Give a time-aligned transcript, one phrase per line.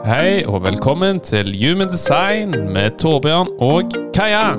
[0.00, 4.54] Hei og velkommen til Human Design med Torbjørn og Kaja.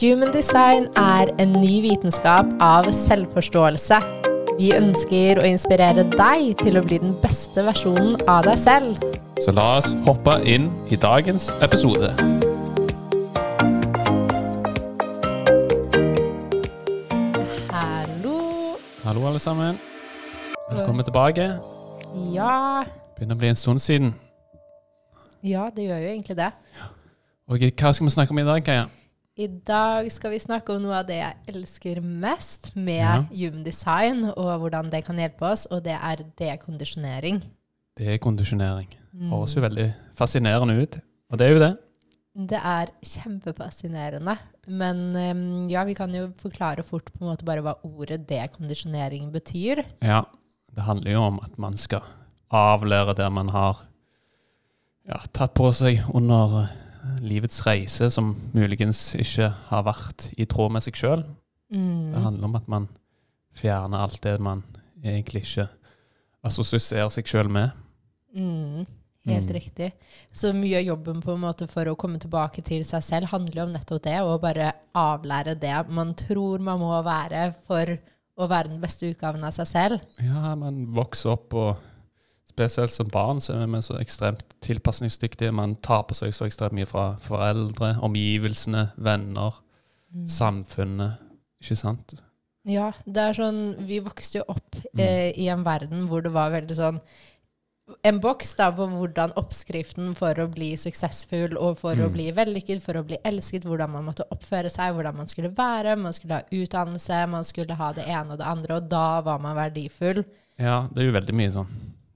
[0.00, 3.96] Human design er en ny vitenskap av selvforståelse.
[4.58, 9.08] Vi ønsker å inspirere deg til å bli den beste versjonen av deg selv.
[9.40, 12.12] Så la oss hoppe inn i dagens episode.
[17.72, 18.76] Hallo.
[19.08, 19.80] Hallo, alle sammen.
[20.68, 21.54] Velkommen tilbake.
[22.36, 22.84] Ja
[23.16, 24.12] Begynner å bli en stund siden.
[25.46, 26.52] Ja, det gjør jo egentlig det.
[27.48, 28.86] Og hva skal vi snakke om i dag, Kaja?
[29.38, 33.22] I dag skal vi snakke om noe av det jeg elsker mest med Ja.
[33.30, 37.42] human design, og hvordan det kan hjelpe oss, og det er dekondisjonering.
[37.96, 38.88] Dekondisjonering.
[39.30, 40.98] Høres jo veldig fascinerende ut.
[41.30, 41.78] Og det er jo det.
[42.48, 44.36] Det er kjempefascinerende.
[44.68, 49.84] Men ja, vi kan jo forklare fort på en måte bare hva ordet dekondisjonering betyr.
[50.02, 50.24] Ja,
[50.74, 52.02] det handler jo om at man skal
[52.50, 53.76] avlære det man har
[55.08, 60.74] ja, tatt på seg under eh, livets reise, som muligens ikke har vært i tråd
[60.76, 61.24] med seg sjøl.
[61.72, 62.12] Mm.
[62.14, 62.88] Det handler om at man
[63.58, 64.62] fjerner alt det man
[65.02, 65.68] egentlig ikke
[66.46, 67.72] assosierer seg sjøl med.
[68.36, 68.84] Mm,
[69.26, 69.54] helt Mm.
[69.56, 69.92] riktig.
[70.32, 73.54] Så mye av jobben på en måte for å komme tilbake til seg selv handler
[73.56, 77.98] jo om nettopp det, å bare avlære det man tror man må være for
[78.38, 80.00] å være den beste utgaven av seg selv.
[80.22, 81.76] Ja, man vokser opp, og
[82.58, 85.52] spesielt som barn så er vi så ekstremt tilpasningsdyktige.
[85.54, 89.62] Man tar på seg så ekstremt mye fra foreldre, omgivelsene, venner,
[90.08, 90.26] Mm.
[90.26, 91.18] samfunnet.
[91.60, 92.14] Ikke sant?
[92.64, 95.00] Ja, det er sånn Vi vokste jo opp Mm.
[95.00, 97.00] eh, i en verden hvor det var veldig sånn
[98.04, 102.12] En boks da på hvordan oppskriften for å bli suksessfull og for å Mm.
[102.12, 105.96] bli vellykket, for å bli elsket, hvordan man måtte oppføre seg, hvordan man skulle være,
[105.98, 109.38] man skulle ha utdannelse, man skulle ha det ene og det andre, og da var
[109.38, 110.24] man verdifull.
[110.58, 111.66] Ja, det er jo veldig mye sånn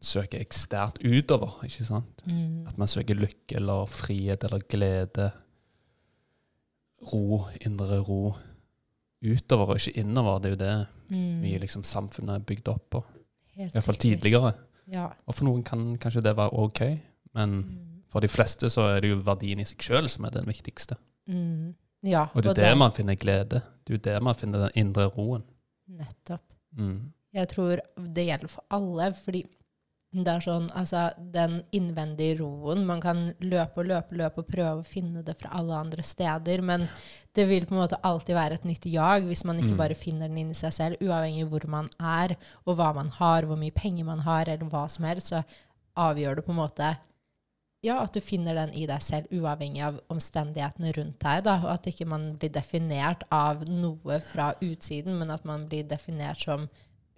[0.02, 2.22] søke eksternt utover, ikke sant?
[2.68, 5.30] At man søker lykke eller frihet eller glede.
[7.12, 8.34] Ro, indre ro.
[9.22, 10.38] Utover og ikke innover.
[10.42, 11.40] Det er jo det Mm.
[11.42, 13.04] mye liksom samfunnet er bygd opp på.
[13.58, 14.52] Iallfall tidligere.
[14.88, 15.08] Ja.
[15.26, 16.80] Og for noen kan kanskje det være ok,
[17.34, 18.02] men Mm.
[18.08, 20.96] for de fleste så er det jo verdien i seg sjøl som er den viktigste.
[21.28, 21.74] Mm.
[22.02, 22.26] ja.
[22.34, 23.62] Og det er der man finner glede.
[23.84, 25.42] Det er jo der man finner den indre roen.
[25.88, 26.42] Nettopp.
[26.76, 27.12] Mm.
[27.34, 27.76] Jeg tror
[28.14, 29.44] det gjelder for alle, fordi
[30.12, 34.82] det er sånn, altså, den innvendige roen Man kan løpe og løpe løpe og prøve
[34.82, 36.84] å finne det fra alle andre steder, men
[37.32, 39.78] det vil på en måte alltid være et nytt jag hvis man ikke Mm.
[39.78, 42.36] bare finner den inni seg selv, uavhengig av hvor man er,
[42.66, 45.42] og hva man har, hvor mye penger man har, eller hva som helst, så
[45.96, 46.96] avgjør det på en måte
[47.82, 51.42] ja, at du finner den i deg selv, uavhengig av omstendighetene rundt deg.
[51.42, 55.82] Da, og at ikke man blir definert av noe fra utsiden, men at man blir
[55.90, 56.68] definert som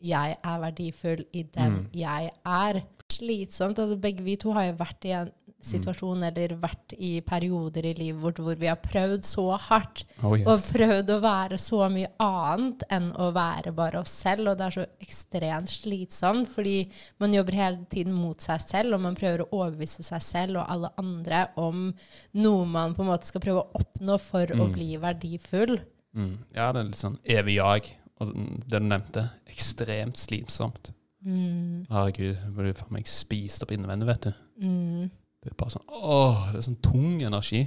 [0.04, 1.88] 'jeg er verdifull i den Mm.
[1.94, 2.82] jeg er'.
[3.14, 3.78] Slitsomt.
[3.78, 5.30] altså Begge vi to har jo vært i en
[5.62, 10.32] situasjon eller vært i perioder i livet vårt hvor vi har prøvd så hardt Oh,
[10.32, 14.48] og prøvd å være så mye annet enn å være bare oss selv.
[14.48, 16.88] Og det er så ekstremt slitsomt, fordi
[17.20, 20.66] man jobber hele tiden mot seg selv, og man prøver å overbevise seg selv og
[20.68, 21.94] alle andre om
[22.34, 24.72] noe man på en måte skal prøve å oppnå for å Mm.
[24.72, 25.80] bli verdifull.
[26.16, 26.38] Mm.
[26.54, 27.90] Ja, det er litt sånn evig jag.
[28.22, 28.30] Og
[28.70, 30.92] det du nevnte, ekstremt slitsomt.
[31.24, 34.32] Mm, Herregud, jeg blir faen meg spist opp innvendig, vet du.
[34.62, 35.12] mm.
[35.44, 37.66] Det er bare sånn Åh, det er sånn tung energi.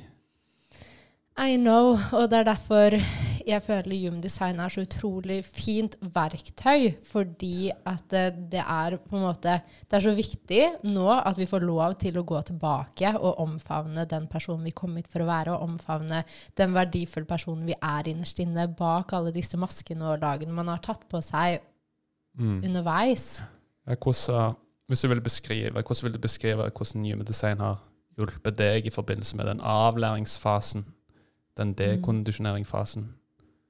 [1.38, 2.96] I know, og det er derfor
[3.48, 9.24] jeg føler Human er så utrolig fint verktøy, fordi at det, det er på en
[9.24, 13.40] måte Det er så viktig nå at vi får lov til å gå tilbake og
[13.40, 16.24] omfavne den personen vi kom hit for å være, og omfavne
[16.58, 20.84] den verdifulle personen vi er innerst inne bak alle disse maskene og lagene man har
[20.84, 21.62] tatt på seg
[22.38, 22.64] Mm.
[22.64, 23.42] underveis.
[23.86, 24.56] Hvordan,
[24.88, 27.80] hvis du vil beskrive, hvordan vil du beskrive hvordan Human har
[28.18, 30.86] hjulpet deg i forbindelse med den avlæringsfasen?
[31.58, 33.08] Den dekondisjoneringsfasen?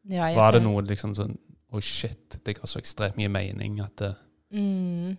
[0.08, 1.38] Ja, Var det noe liksom sånn
[1.74, 4.16] oh shit, det ga så ekstremt mye mening at det
[4.54, 5.18] Mm.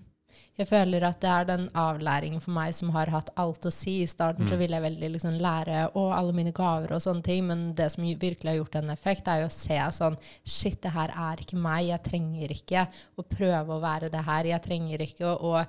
[0.59, 4.03] Jeg føler at det er den avlæringen for meg som har hatt alt å si.
[4.03, 4.59] I starten så Mm.
[4.59, 8.03] ville jeg veldig liksom lære å, alle mine gaver og sånne ting, men det som
[8.05, 11.57] virkelig har gjort en effekt, er jo å se sånn Shit, det her er ikke
[11.57, 11.87] meg.
[11.89, 12.89] Jeg trenger ikke
[13.19, 14.45] å prøve å være det her.
[14.45, 15.67] Jeg trenger ikke å, å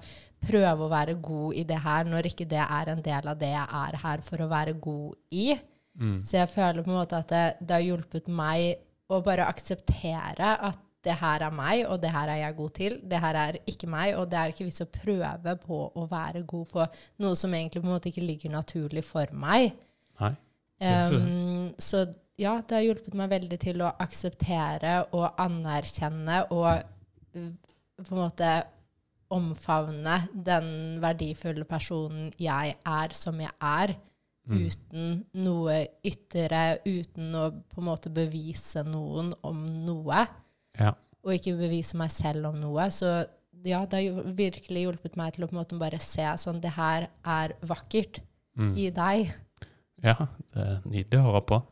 [0.48, 3.52] prøve å være god i det her når ikke det er en del av det
[3.52, 5.60] jeg er her for å være god i.
[5.95, 6.19] mm.
[6.21, 10.53] Så jeg føler på en måte at det, det har hjulpet meg å bare akseptere
[10.69, 12.95] at det her er meg, og det her er jeg god til.
[13.07, 16.44] Det her er ikke meg, og det er ikke vits å prøve på å være
[16.47, 16.88] god på
[17.24, 19.71] noe som egentlig på en måte ikke ligger naturlig for meg.
[20.19, 20.33] Nei.
[20.80, 22.06] Um, så
[22.39, 27.50] ja, det har hjulpet meg veldig til å akseptere og anerkjenne og uh,
[28.00, 28.51] på en måte
[29.35, 30.69] omfavne den
[31.03, 33.94] verdifulle personen jeg er, som jeg er,
[34.50, 34.63] Mm.
[34.66, 40.28] uten noe ytre, uten å på en måte bevise noen om noe,
[40.80, 40.94] Ja.
[41.24, 42.88] og ikke bevise meg selv om noe.
[42.90, 43.28] Så
[43.63, 46.72] ja, det har virkelig hjulpet meg til å på en måte bare se sånn Det
[46.72, 48.22] her er vakkert
[48.57, 48.75] Mm.
[48.78, 49.34] i deg.
[50.04, 50.16] ja,
[50.54, 51.63] det er nydelig å høre på.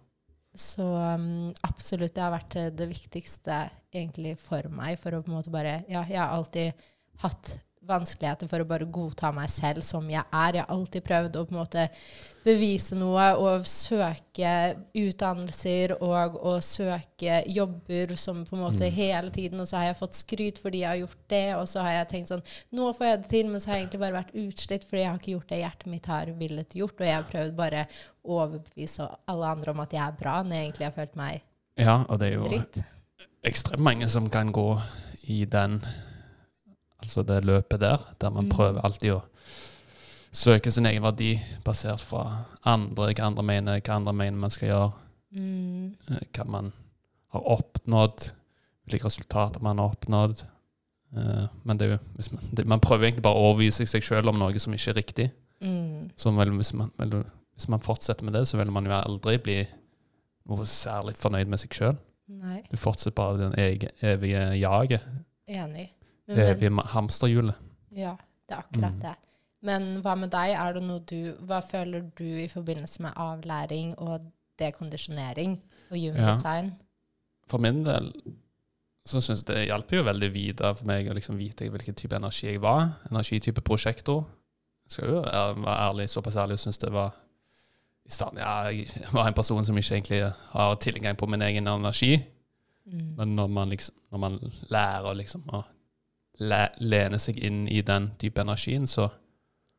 [0.56, 4.98] Så um, absolutt, det har vært eh, det viktigste egentlig for meg.
[5.00, 6.74] For å på en måte bare Ja, jeg har alltid
[7.24, 10.58] hatt vanskeligheter for å bare godta meg selv som jeg er.
[10.60, 11.86] Jeg har alltid prøvd å på en måte
[12.48, 14.52] bevise noe og søke
[14.96, 18.94] utdannelser og å søke jobber som på en måte Mm.
[18.96, 19.60] hele tiden.
[19.60, 22.10] Og så har jeg fått skryt fordi jeg har gjort det, og så har jeg
[22.10, 24.84] tenkt sånn Nå får jeg det til, men så har jeg egentlig bare vært utslitt
[24.86, 27.00] fordi jeg har ikke gjort det hjertet mitt har villet gjort.
[27.02, 27.88] Og jeg har prøvd bare
[28.24, 31.34] å overbevise alle andre om at jeg er bra, når jeg egentlig har følt meg
[31.34, 31.44] dritt.
[31.86, 32.78] Ja, og det er jo dritt.
[33.44, 34.82] ekstremt mange som kan gå
[35.30, 35.82] i den
[37.00, 38.50] Altså det løpet der, der man Mm.
[38.52, 39.22] prøver alltid å
[40.32, 44.70] søke sin egen verdi basert fra andre, hva andre mener, hva andre mener man skal
[44.70, 44.92] gjøre,
[45.36, 45.96] Mm.
[46.12, 46.72] eh, hva man
[47.34, 48.32] har oppnådd,
[48.88, 50.44] hvilke resultater man har oppnådd.
[51.18, 51.98] Eh, Men det jo,
[52.32, 54.94] man, det, man prøver egentlig bare å overbevise seg selv om noe som ikke er
[55.02, 55.32] riktig.
[55.62, 56.12] Mm.
[56.16, 57.24] Så vel, hvis, man, vel,
[57.56, 59.68] hvis man fortsetter med det, så vil man jo aldri bli
[60.50, 61.98] noe særlig fornøyd med seg sjøl.
[62.72, 63.54] Du fortsetter bare den
[64.02, 65.02] evige jaget.
[65.48, 65.90] enig.
[66.28, 67.56] Det Men, evige ma- hamsterhjulet.
[67.96, 68.16] ja,
[68.50, 69.00] det er akkurat Mm.
[69.02, 69.16] det.
[69.62, 70.52] Men hva med deg?
[70.56, 74.22] Er det noe du, hva føler du i forbindelse med avlæring og
[74.60, 76.74] dekondisjonering og gymdesign?
[77.48, 78.12] For min del
[79.08, 82.16] så syns jeg det hjalp jo veldig videre for meg å liksom vite hvilken type
[82.16, 82.90] energi jeg var.
[83.12, 84.26] Energitype prosjektor.
[84.86, 87.14] Jeg skal jo være ærlig, såpass ærlig og synes det var
[88.06, 91.68] i starten, ja, Jeg var en person som ikke egentlig har tilgang på min egen
[91.68, 92.24] energi.
[92.86, 93.16] Mm.
[93.18, 94.40] Men når man, liksom, når man
[94.70, 95.64] lærer liksom å
[96.40, 99.10] le, lene seg inn i den type energien, så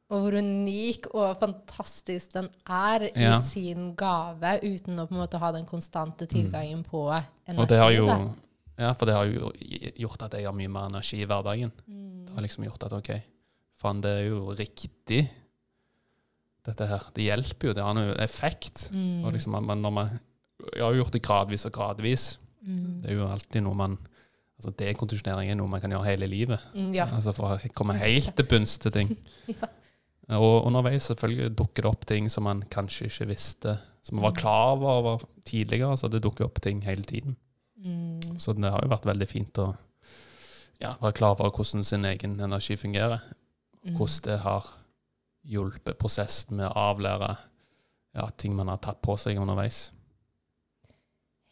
[0.08, 3.34] Og hvor unik og fantastisk den er Ja.
[3.36, 7.02] i sin gave, uten å på en måte ha den konstante tilgangen på
[7.46, 7.60] energi.
[7.60, 8.06] Og det har jo.
[8.78, 9.52] Ja, for det har jo
[9.98, 11.72] gjort at jeg har mye mer energi i hverdagen.
[11.86, 12.24] Mm.
[12.26, 13.10] Det har liksom gjort at OK,
[13.76, 15.28] faen, det er jo riktig,
[16.64, 17.02] dette her.
[17.14, 18.90] Det hjelper jo, det har jo effekt.
[18.92, 19.24] Mm.
[19.24, 20.20] Og liksom, når man
[20.74, 22.38] Jeg har jo gjort det gradvis og gradvis.
[22.62, 23.02] Mm.
[23.02, 23.98] Det er jo alltid noe man
[24.58, 26.62] Altså Dekondisjonering er noe man kan gjøre hele livet.
[26.74, 27.04] Mm, ja.
[27.14, 29.16] Altså For å komme helt til bunns til ting.
[30.28, 30.36] Ja.
[30.36, 34.34] Og underveis selvfølgelig dukker det opp ting som man kanskje ikke visste, som man var
[34.34, 34.40] Mm.
[34.42, 35.96] klar over tidligere.
[35.96, 37.36] Så det dukker opp ting hele tiden.
[37.80, 38.36] Mm.
[38.38, 39.70] Så det har jo vært veldig fint å
[40.82, 43.22] ja, være klar over hvordan sin egen energi fungerer.
[43.86, 43.94] Mm.
[43.96, 44.68] Hvordan det har
[45.48, 47.30] hjulpet prosessen med å avlære
[48.18, 49.86] ja, ting man har tatt på seg underveis.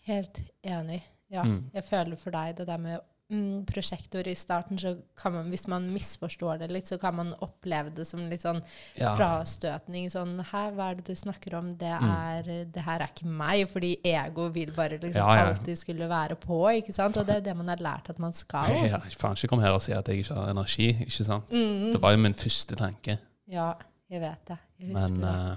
[0.04, 1.00] Helt enig.
[1.31, 1.70] Ja, Mm.
[1.75, 5.67] jeg føler for deg det der med mm, prosjektor i starten, så kan man, hvis
[5.67, 8.62] man misforstår det litt, så kan man oppleve det som litt sånn
[8.96, 9.17] Ja.
[9.17, 10.06] frastøtning.
[10.08, 11.75] Sånn Hæ, hva er det du snakker om?
[11.76, 12.08] Det, Mm.
[12.08, 13.69] er, det her er ikke meg.
[13.69, 15.46] Fordi ego vil bare liksom Ja, ja.
[15.52, 17.17] alltid skulle være på, ikke sant?
[17.17, 18.64] Og det er det man har lært at man skal.
[18.93, 20.93] Ja, faen ikke kom her og si at jeg ikke har energi.
[20.93, 21.49] ikke sant?
[21.50, 21.93] Mm.
[21.94, 23.19] Det var jo min første tanke.
[23.49, 23.73] Ja,
[24.08, 24.58] jeg vet det.
[24.78, 25.50] Jeg husker Men det.
[25.50, 25.56] eh,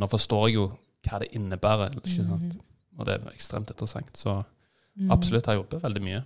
[0.00, 0.72] nå forstår jeg jo
[1.08, 1.90] hva det innebærer.
[1.94, 2.42] ikke sant?
[2.42, 2.60] Mhm.
[2.98, 4.12] Og det er ekstremt interessant.
[4.16, 4.44] Så Mm.
[5.10, 6.22] Absolutt har hjulpet veldig mye.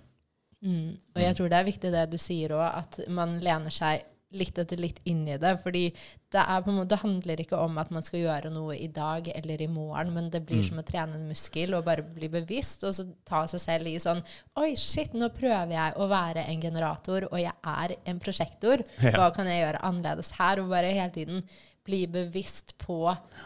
[0.61, 0.95] Mm.
[1.15, 4.03] Og jeg tror det er viktig det du sier òg, at man lener seg
[4.37, 5.55] litt etter litt inn i det.
[5.63, 9.25] fordi det, er måte, det handler ikke om at man skal gjøre noe i dag
[9.33, 10.67] eller i morgen, men det blir Mm.
[10.67, 13.95] som å trene en muskel og bare bli bevisst, og så ta seg selv i
[13.97, 14.21] sånn
[14.55, 18.83] Oi, shit, nå prøver jeg å være en generator, og jeg er en prosjektor.
[18.99, 20.59] Hva kan jeg gjøre annerledes her?
[20.61, 21.43] Og bare hele tiden
[21.89, 22.99] bli bevisst på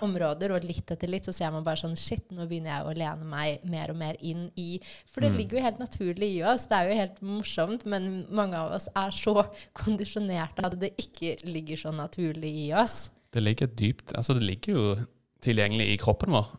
[0.03, 2.95] områder, og litt etter litt så ser man bare sånn Shit, nå begynner jeg å
[2.99, 5.37] lene meg mer og mer inn i For det Mm.
[5.39, 6.67] ligger jo helt naturlig i oss.
[6.67, 9.33] Det er jo helt morsomt, men mange av oss er så
[9.79, 13.09] kondisjonerte at det ikke ligger så naturlig i oss.
[13.33, 14.95] Det ligger dypt Altså, det ligger jo
[15.41, 16.51] tilgjengelig i kroppen vår,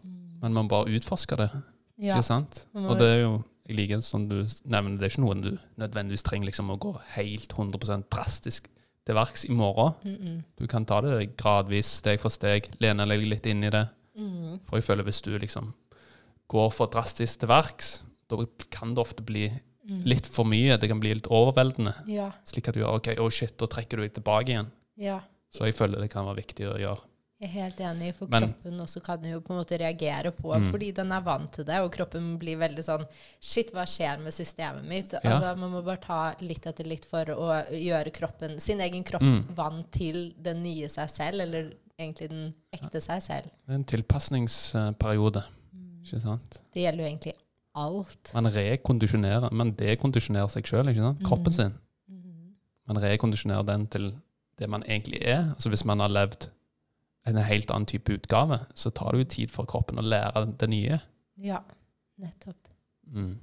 [0.43, 1.51] men man bare utforsker det.
[1.99, 2.15] Ja.
[2.17, 2.67] Ikke sant?
[2.75, 6.23] Og det er jo jeg liker som du nevner, det er ikke noe du nødvendigvis
[6.27, 8.67] trenger liksom å gå helt 100% drastisk
[9.05, 9.95] til verks i morgen.
[10.05, 10.43] Mm -mm.
[10.59, 13.89] Du kan ta det gradvis, steg for steg, lene deg litt inn i det.
[14.17, 14.61] Mm.
[14.65, 15.75] For jeg føler hvis du liksom
[16.49, 18.37] går for drastisk til verks, da
[18.71, 19.53] kan det ofte bli
[19.85, 20.03] Mm.
[20.05, 20.79] litt for mye.
[20.81, 21.95] Det kan bli litt overveldende.
[22.09, 22.31] Ja.
[22.45, 24.71] Slik at du gjør OK, oh shit, da trekker du deg tilbake igjen.
[24.97, 25.21] ja.
[25.55, 26.99] Så jeg føler det kan være viktig å gjøre.
[27.45, 30.55] Jeg er helt enig, for Men- kroppen også kan jo på en måte reagere på,
[30.57, 30.71] Mm.
[30.73, 33.07] fordi den er vant til det, og kroppen blir veldig sånn
[33.41, 35.13] Shit, hva skjer med systemet mitt?
[35.13, 35.21] Ja.
[35.21, 39.21] Altså, man må bare ta litt etter litt for å gjøre kroppen, sin egen kropp
[39.23, 39.55] Mm.
[39.55, 43.45] vant til den nye seg selv, eller egentlig den ekte seg selv.
[43.45, 46.03] Det er en tilpasningsperiode, Mm.
[46.05, 46.61] ikke sant?
[46.73, 47.33] Det gjelder jo egentlig
[47.77, 48.33] alt.
[48.35, 51.23] Man rekondisjonerer, man dekondisjonerer seg sjøl, ikke sant?
[51.23, 51.55] Kroppen Mhm.
[51.55, 51.75] sin.
[52.11, 52.55] Mhm.
[52.87, 54.13] man rekondisjonerer den til
[54.57, 55.53] det man egentlig er.
[55.55, 56.49] Altså Hvis man har levd
[57.27, 60.69] en helt annen type utgave, så tar det jo tid for kroppen å lære det
[60.69, 61.01] nye.
[61.41, 61.63] Ja,
[62.21, 62.69] nettopp.
[63.11, 63.39] Mm.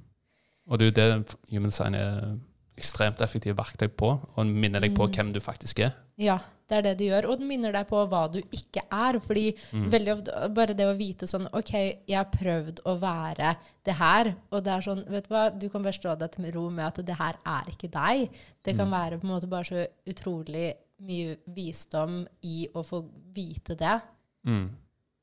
[0.70, 2.38] Og det er jo det human sign er
[2.78, 5.12] ekstremt effektive verktøy på, og minner deg på Mm.
[5.14, 5.92] hvem du faktisk er.
[6.16, 7.28] Ja, det er det det gjør.
[7.30, 9.18] Og den minner deg på hva du ikke er.
[9.20, 9.90] Fordi Mm.
[9.90, 11.72] veldig ofte, bare det å vite sånn OK,
[12.06, 14.34] jeg har prøvd å være det her.
[14.52, 16.86] Og det er sånn, vet du hva, du kan bare stå deg til ro med
[16.98, 18.30] at det her er ikke deg.
[18.62, 18.92] Det kan Mm.
[18.92, 23.02] være på en måte bare så utrolig mye visdom i å få
[23.34, 24.00] vite det.
[24.46, 24.68] Mm.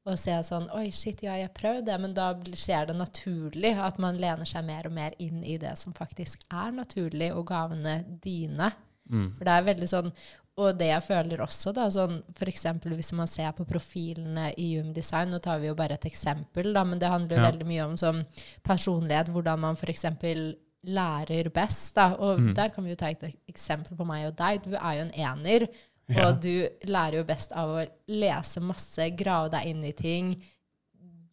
[0.10, 1.98] Og se sånn Oi, shit, ja, jeg har prøvd det.
[2.02, 5.76] Men da skjer det naturlig at man lener seg mer og mer inn i det
[5.78, 8.72] som faktisk er naturlig, og gavene dine.
[9.10, 9.34] Mm.
[9.38, 10.12] For det er veldig sånn
[10.60, 12.66] Og det jeg føler også, da, sånn f.eks.
[12.84, 16.74] hvis man ser på profilene i Hume Design Nå tar vi jo bare et eksempel,
[16.76, 17.52] da, men det handler jo Ja.
[17.52, 18.26] veldig mye om sånn
[18.62, 20.06] personlighet, hvordan man f.eks.
[20.84, 21.96] lærer best.
[21.96, 22.14] Da.
[22.20, 22.54] Og Mm.
[22.56, 24.64] der kan vi jo ta et eksempel på meg og deg.
[24.64, 25.68] Du er jo en ener.
[26.10, 26.28] Ja.
[26.28, 30.36] Og du lærer jo best av å lese masse, grave deg inn i ting,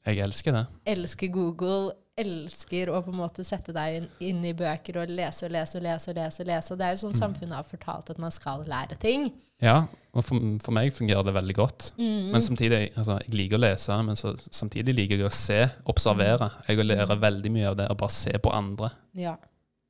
[0.07, 0.67] Jeg elsker det.
[0.87, 5.47] elsker Google, elsker å på en måte sette deg inn, inn i bøker og lese
[5.47, 6.11] og lese og lese.
[6.11, 6.73] Og lese og lese.
[6.73, 9.29] Og det er jo sånn samfunnet har fortalt at man skal lære ting.
[9.63, 11.91] Ja, og for, for meg fungerer det veldig godt.
[11.97, 12.31] Mm.
[12.33, 16.51] Men samtidig, altså, jeg liker å lese, men så, samtidig liker jeg å se, observere.
[16.69, 19.37] Jeg lærer veldig mye av det å bare se på andre Ja.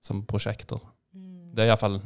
[0.03, 0.79] som prosjekter.
[1.15, 1.55] Mm.
[1.55, 2.01] Det er iallfall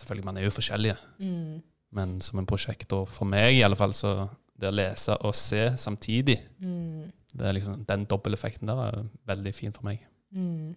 [0.00, 1.62] Selvfølgelig, man er jo forskjellige, Mm.
[1.92, 5.66] men som en prosjektor for meg, i alle fall, så det å lese og se
[5.76, 7.10] samtidig, Mm.
[7.36, 10.02] Det er liksom, den dobbelteffekten der er veldig fin for meg.
[10.34, 10.74] Mm.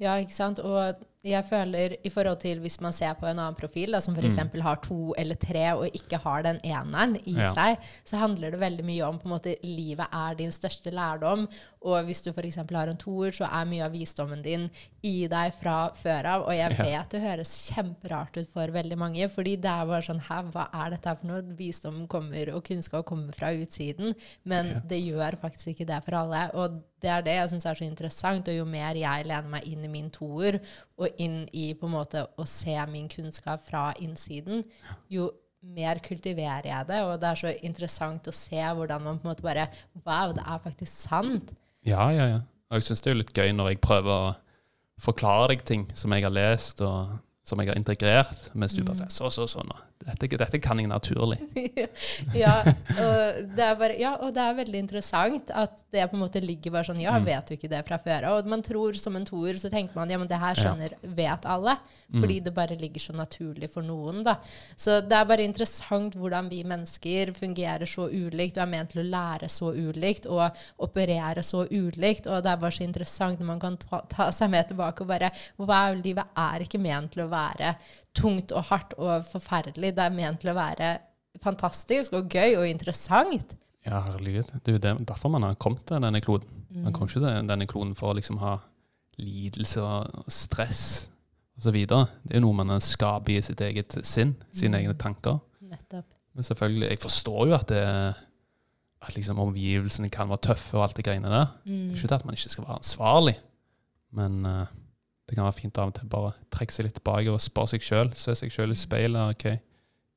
[0.00, 0.60] Ja, ikke sant.
[0.64, 4.14] Og jeg føler i forhold til hvis man ser på en annen profil, da, som
[4.16, 4.38] f.eks.
[4.54, 4.60] Mm.
[4.64, 7.50] har to eller tre og ikke har den eneren i Ja.
[7.52, 7.76] seg,
[8.06, 11.48] så handler det veldig mye om på en måte livet er din største lærdom.
[11.86, 12.56] Og hvis du f.eks.
[12.58, 14.64] har en toer, så er mye av visdommen din
[15.06, 16.46] i deg fra før av.
[16.48, 20.22] Og jeg vet det høres kjemperart ut for veldig mange, fordi det er bare sånn
[20.28, 21.42] Hæ, hva er dette for noe?
[21.58, 24.14] Visdom kommer, og kunnskap kommer fra utsiden.
[24.44, 24.80] Men Ja.
[24.90, 26.50] det gjør faktisk ikke det for alle.
[26.54, 28.48] Og det er det jeg syns er så interessant.
[28.48, 30.58] Og jo mer jeg lener meg inn i min toer,
[30.98, 34.64] og inn i på en måte å se min kunnskap fra innsiden,
[35.08, 35.30] jo
[35.62, 36.98] mer kultiverer jeg det.
[37.02, 39.68] Og det er så interessant å se hvordan man på en måte bare
[40.04, 41.54] Wow, det er faktisk sant.
[41.88, 42.40] Ja, ja, ja.
[42.68, 44.34] Og jeg syns det er jo litt gøy når jeg prøver å
[45.00, 47.16] forklare deg ting som jeg har lest, og
[47.48, 49.70] som jeg har integrert, mens du bare sier så, så, sånn.
[50.06, 51.36] Dette, dette kan jeg naturlig.
[52.42, 56.22] ja, og det er bare, ja, og det er veldig interessant at det på en
[56.22, 57.24] måte ligger bare sånn Ja, Mm.
[57.26, 58.36] vet du ikke det fra før av?
[58.38, 61.44] Og man tror som en toer, så tenker man ja, men det her skjønner, vet
[61.50, 61.74] alle.
[62.12, 62.20] Mm.
[62.22, 64.36] Fordi det bare ligger så naturlig for noen, da.
[64.78, 69.02] Så det er bare interessant hvordan vi mennesker fungerer så ulikt og er ment til
[69.02, 70.46] å lære så ulikt og
[70.78, 72.26] operere så ulikt.
[72.30, 75.10] Og det er bare så interessant når man kan ta, ta seg med tilbake og
[75.10, 77.74] bare Wow, livet er ikke ment til å være
[78.18, 79.87] tungt og hardt og forferdelig.
[79.96, 80.98] Det er ment til å være
[81.42, 83.54] fantastisk og gøy og interessant.
[83.86, 84.50] Ja, herlighet.
[84.64, 86.48] Det er jo det, derfor man har kommet til denne kloden.
[86.70, 86.82] Mm.
[86.88, 88.56] Man kom ikke til denne kloden for å liksom ha
[89.18, 90.82] lidelse og stress
[91.58, 91.74] osv.
[91.86, 94.82] Det er jo noe man skaper i sitt eget sinn, sine Mm.
[94.82, 95.38] egne tanker.
[95.62, 96.04] Nettopp.
[96.34, 98.14] Men selvfølgelig, jeg forstår jo at, det,
[99.02, 101.46] at liksom omgivelsene kan være tøffe og alt det greiene der.
[101.64, 101.90] Mm.
[101.94, 103.36] Ikke det at man ikke skal være ansvarlig,
[104.12, 104.66] men uh,
[105.28, 107.82] det kan være fint av og til bare trekke seg litt tilbake og spørre seg
[107.82, 108.12] sjøl.
[108.14, 109.34] Se seg sjøl i speilet.
[109.34, 109.58] ok,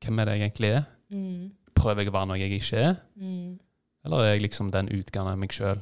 [0.01, 0.84] Hvem er det jeg egentlig er?
[1.12, 1.51] Mm.
[1.75, 2.96] Prøver jeg å være noe jeg ikke er?
[3.15, 3.60] Mm.
[4.05, 5.81] Eller er jeg liksom den utgaven av meg sjøl?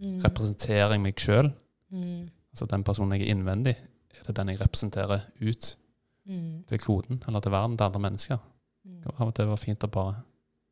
[0.00, 0.18] Mm.
[0.24, 1.52] Representerer jeg meg sjøl?
[1.92, 2.30] Mm.
[2.52, 3.76] Altså den personen jeg er innvendig,
[4.16, 5.76] er det den jeg representerer ut
[6.22, 6.62] Mm.
[6.70, 8.38] til kloden eller til verden, til andre mennesker?
[8.86, 9.00] Mm.
[9.18, 10.12] Av og til var det fint å bare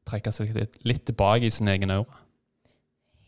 [0.06, 2.20] trekke seg litt, litt tilbake i sin egen aura.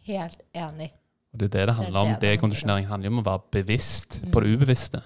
[0.07, 0.91] Helt enig.
[1.33, 2.09] Og det er det det handler om.
[2.13, 2.37] det det om.
[2.37, 5.03] Dekondisjonering handler om å være bevisst på det ubevisste.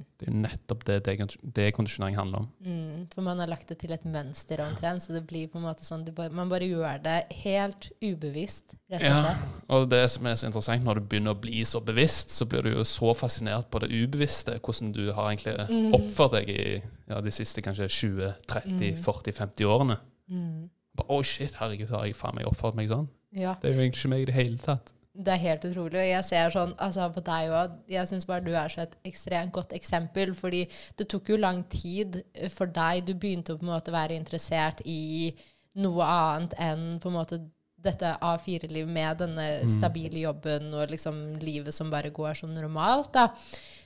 [0.00, 0.06] Mm.
[0.20, 1.14] Det er jo nettopp det det
[1.56, 2.48] dekondisjonering handler om.
[2.64, 3.06] Mm.
[3.14, 5.84] For man har lagt det til et mønster omtrent, så det blir på en måte
[5.86, 9.34] sånn bare, Man bare gjør det helt ubevisst, rett og Ja,
[9.76, 12.62] og det som er så interessant, når du begynner å bli så bevisst, så blir
[12.62, 15.92] du jo så fascinert på det ubevisste, hvordan du har egentlig Mm.
[15.94, 19.02] oppført deg i ja, de siste kanskje 20, 30, Mm.
[19.02, 19.98] 40, 50 årene.
[20.30, 20.68] Mm.
[21.08, 23.08] Å, shit, herregud, har jeg faen meg oppført meg sånn?
[23.32, 23.54] Ja.
[23.60, 24.92] Det er jo egentlig ikke meg i det hele tatt.
[25.14, 25.98] Det er helt utrolig.
[25.98, 27.72] Og jeg ser sånn altså på deg òg.
[27.90, 30.34] Jeg syns bare du er så et ekstremt godt eksempel.
[30.38, 32.22] Fordi det tok jo lang tid
[32.54, 33.04] for deg.
[33.06, 35.34] Du begynte å på en måte være interessert i
[35.82, 37.40] noe annet enn på en måte
[37.80, 39.68] dette A4-livet med denne Mm.
[39.72, 43.12] stabile jobben og liksom livet som bare går som normalt.
[43.12, 43.28] da.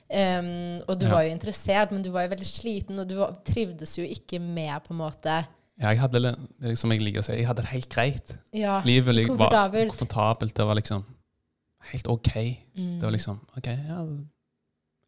[0.09, 1.11] Um, og du Ja.
[1.13, 4.39] var jo interessert, men du var jo veldig sliten, og du var, trivdes jo ikke
[4.39, 5.47] med på en måte
[5.81, 7.89] Ja, jeg hadde, det det er som jeg liker å si, jeg hadde det helt
[7.91, 8.35] greit.
[8.55, 9.49] Ja, Livet li- var
[9.89, 10.55] komfortabelt.
[10.55, 11.03] Det var liksom
[11.91, 12.29] helt OK.
[12.77, 12.93] Mm.
[12.99, 14.05] Det var liksom OK, ja,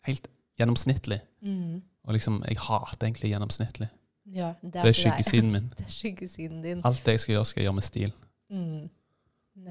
[0.10, 0.28] helt
[0.60, 1.20] gjennomsnittlig.
[1.42, 1.82] mm.
[2.08, 3.88] Og liksom, jeg hater egentlig gjennomsnittlig.
[4.36, 4.96] Ja, det Det er, er ikke deg.
[4.96, 5.66] skyggesiden min.
[5.78, 6.82] Det er skyggesiden din.
[6.86, 8.14] Alt det jeg skal gjøre, skal jeg gjøre med stil.
[8.50, 8.90] Mm.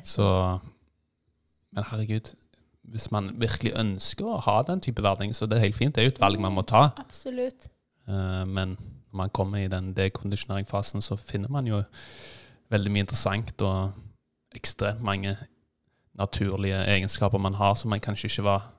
[0.04, 0.58] Så
[1.72, 2.32] Men herregud,
[2.82, 5.94] hvis man virkelig ønsker å ha den type hverdag, så det er helt fint.
[5.94, 6.90] Det er jo et valg man må ta.
[7.02, 7.68] Absolutt.
[8.08, 8.76] Uh, men
[9.16, 11.82] man kommer i den dekondisjoneringsfasen, så finner man jo
[12.72, 13.92] veldig mye interessant og
[14.56, 15.36] ekstremt mange
[16.16, 18.70] naturlige egenskaper man har som man kanskje ikke var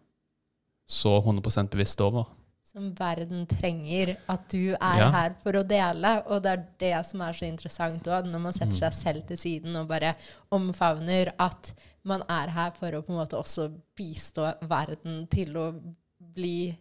[0.88, 2.26] så 100 bevisst over.
[2.68, 5.12] Som verden trenger at du er Ja.
[5.12, 6.24] her for å dele.
[6.28, 8.80] Og det er det som er så interessant òg, når man setter Mm.
[8.80, 10.16] seg selv til siden og bare
[10.52, 15.74] omfavner at man er her for å på en måte også bistå verden til å
[16.20, 16.78] bli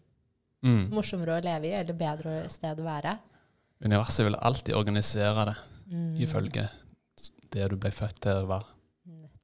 [0.62, 0.90] Mm.
[0.90, 3.18] morsommere å leve i, eller bedre sted å være.
[3.86, 6.16] Universet vil alltid organisere det Mm.
[6.18, 6.68] ifølge
[7.52, 8.64] det du ble født til å være.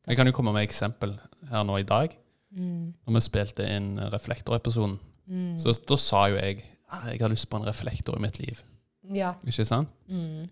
[0.08, 1.12] Jeg kan jo komme med et eksempel
[1.49, 2.16] her nå i dag.
[2.50, 2.94] Mm.
[3.06, 5.56] Når vi spilte inn Reflektor-episoden, Mm.
[5.58, 6.64] så da sa jo jeg
[7.08, 8.61] jeg har lyst på en reflektor i mitt liv.
[9.14, 9.32] Ja.
[9.46, 9.88] Ikke sant?
[10.11, 10.49] Mm.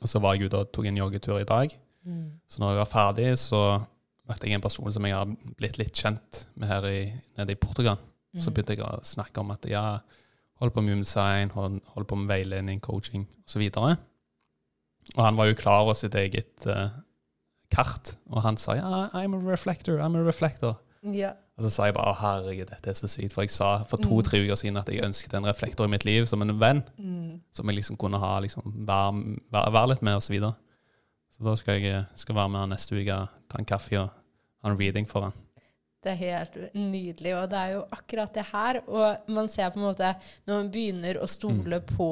[0.00, 1.70] Og så var jeg ute og tok en joggetur i dag.
[2.04, 2.30] Mm.
[2.48, 3.84] Så når jeg var ferdig, så
[4.28, 5.26] møtte jeg en person som jeg har
[5.56, 7.96] blitt litt kjent med her i, nede i Portugal.
[8.40, 8.54] Så Mm.
[8.54, 9.98] begynte jeg å snakke om at ja,
[10.62, 13.68] holder på med design, hold- på med veiledning, coaching osv.
[13.76, 13.96] Og,
[15.16, 16.88] og han var jo klar over sitt eget uh,
[17.72, 20.76] kart, og han sa ja, I'm a reflector, I'm a reflector.
[21.02, 21.32] Ja.
[21.58, 24.04] Og så sa jeg bare herregud, dette er så sykt, for jeg sa for Mm.
[24.06, 27.40] to-tre uker siden at jeg ønsket en reflektor i mitt liv som en venn, Mm.
[27.52, 30.26] som jeg liksom kunne ha, liksom, være, være litt med osv.
[30.26, 30.54] Så, videre.
[31.34, 33.18] så da skal jeg skal være med han neste uke,
[33.50, 34.10] ta en kaffe og
[34.62, 35.32] ha en reading for han.
[36.02, 38.80] Det er helt nydelig, og det er jo akkurat det her.
[38.88, 40.14] Og man ser på en måte,
[40.48, 41.96] når man begynner å stole Mm.
[41.96, 42.08] på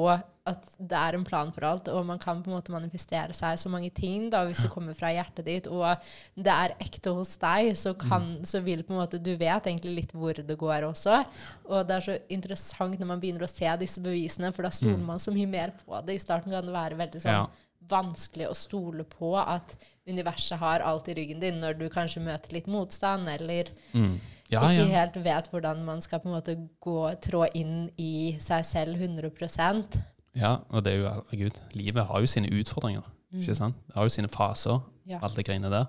[0.47, 3.59] at det er en plan for alt, og man kan på en måte manifestere seg
[3.59, 5.97] så mange ting da, hvis det kommer fra hjertet ditt, og
[6.35, 8.41] det er ekte hos deg, så, kan, Mm.
[8.45, 11.25] så vil på en måte Du vet egentlig litt hvor det går også.
[11.69, 14.97] Og det er så interessant når man begynner å se disse bevisene, for da stoler
[14.97, 15.05] Mm.
[15.05, 16.15] man så mye mer på det.
[16.15, 17.47] I starten kan det være veldig sånn Ja.
[17.89, 19.75] Vanskelig å stole på at
[20.07, 24.19] universet har alt i ryggen din når du kanskje møter litt motstand, eller Mm.
[24.51, 24.99] Ja, ikke ja.
[24.99, 29.95] helt vet hvordan man skal på en måte gå, trå inn i seg selv 100%
[30.35, 33.03] ja, og det er jo, herregud, livet har jo sine utfordringer,
[33.35, 33.75] ikke sant?
[33.87, 35.19] Det har jo sine faser, Ja.
[35.21, 35.87] alt det greiene der.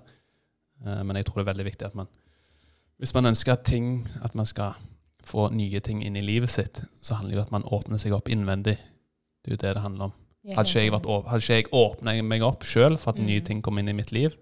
[0.85, 2.07] Eh, men jeg tror det er veldig viktig at man,
[2.99, 4.73] hvis man ønsker at ting, at man skal
[5.23, 7.97] få nye ting inn i livet sitt, så handler det jo om at man åpner
[7.99, 8.77] seg opp innvendig.
[9.43, 10.13] Det er jo det det handler om.
[10.45, 13.45] Hadde ikke jeg, vært, hadde ikke jeg åpnet meg opp sjøl for at nye Mm.
[13.45, 14.33] ting kom inn i mitt liv,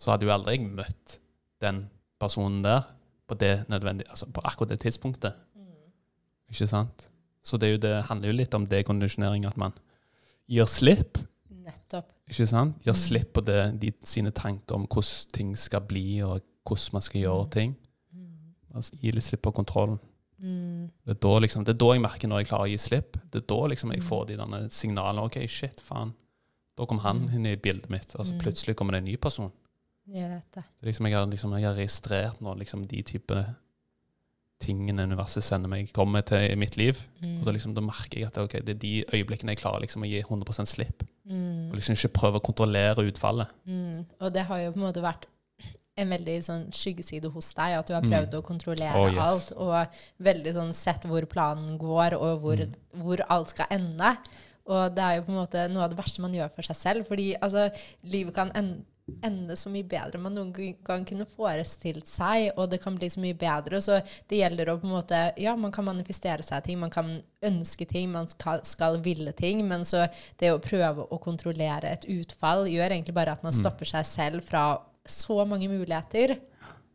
[0.00, 1.18] så hadde jo aldri jeg møtt
[1.60, 2.82] den personen der
[3.28, 5.34] på det altså på akkurat det tidspunktet.
[5.56, 5.66] Mm.
[6.50, 7.08] Ikke sant?
[7.42, 9.72] Så det, jo det handler jo litt om dekondisjonering, at man
[10.48, 11.18] gir slipp.
[11.50, 12.08] Nettopp.
[12.28, 12.76] Ikke sant?
[12.84, 12.96] Gir Mm.
[12.96, 17.20] slipp på det, de, sine tanker om hvordan ting skal bli, og hvordan man skal
[17.20, 17.50] gjøre Mm.
[17.50, 17.76] ting.
[18.14, 18.54] Mm.
[18.76, 19.98] Altså, gi litt slipp på kontrollen.
[20.44, 20.90] Mm.
[21.08, 23.16] Det er, liksom, det er da jeg merker når jeg klarer å gi slipp.
[23.32, 24.08] Det er da liksom jeg Mm.
[24.10, 25.24] får de signalene.
[25.24, 26.12] OK, shit, faen.
[26.76, 27.34] Da kom han Mm.
[27.34, 28.14] inn i bildet mitt.
[28.16, 28.40] Og så Mm.
[28.40, 29.52] plutselig kommer det en ny person.
[30.06, 30.64] Jeg vet det.
[30.80, 33.46] Det liksom, jeg, har, liksom, jeg har registrert nå liksom, de type
[34.60, 36.98] tingene universet sender meg, kommer til i mitt liv.
[37.22, 37.40] Mm.
[37.40, 40.02] Og da, liksom, da merker jeg at okay, det er de øyeblikkene jeg klarer liksom,
[40.02, 41.02] å gi 100 slipp.
[41.28, 41.68] Mm.
[41.70, 43.48] Og liksom ikke prøve å kontrollere utfallet.
[43.66, 44.06] Mm.
[44.20, 45.24] Og det har jo på en måte vært
[45.96, 48.40] en veldig sånn skyggeside hos deg, at du har prøvd Mm.
[48.40, 49.18] å kontrollere Oh, yes.
[49.18, 49.86] alt, og
[50.20, 52.74] veldig sånn sett hvor planen går, og hvor, Mm.
[53.02, 54.16] hvor alt skal ende.
[54.66, 56.76] Og det er jo på en måte noe av det verste man gjør for seg
[56.76, 57.70] selv, fordi altså,
[58.02, 58.50] livet kan
[59.22, 60.52] ende så mye bedre enn man noen
[60.82, 63.76] gang kunne forestilt seg, og det kan bli så mye bedre.
[63.82, 67.22] Så det gjelder å på en måte Ja, man kan manifestere seg ting, man kan
[67.42, 72.06] ønske ting, man skal, skal ville ting, men så det å prøve å kontrollere et
[72.06, 73.60] utfall gjør egentlig bare at man Mm.
[73.60, 76.36] stopper seg selv fra så mange muligheter.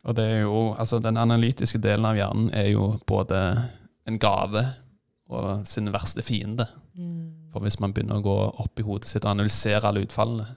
[0.07, 3.39] Og det er jo, altså Den analytiske delen av hjernen er jo både
[4.07, 4.63] en gave
[5.29, 6.65] og sin verste fiende.
[7.53, 10.47] For hvis man begynner å gå opp i hodet sitt og analysere alle utfallene,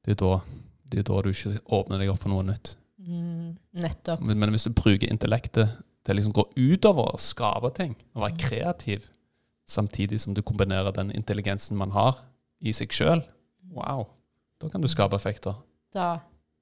[0.00, 0.58] det er jo da,
[0.90, 2.74] det er da du ikke åpner deg opp for noe nytt.
[3.00, 4.24] Mm, nettopp.
[4.24, 8.24] Men, men hvis du bruker intellektet til å liksom gå utover og skape ting, og
[8.24, 9.08] være kreativ,
[9.70, 12.18] samtidig som du kombinerer den intelligensen man har
[12.60, 13.22] i seg sjøl,
[13.76, 14.06] wow,
[14.60, 15.60] da kan du skape effekter.
[15.94, 16.18] Da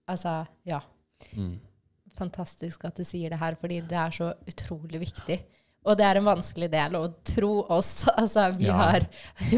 [0.09, 0.81] Altså, ja.
[1.37, 1.59] Mm.
[2.18, 5.38] Fantastisk at du sier det her, fordi det er så utrolig viktig.
[5.88, 8.03] Og det er en vanskelig del og tro oss.
[8.18, 8.75] Altså, vi, Ja.
[8.77, 9.07] har,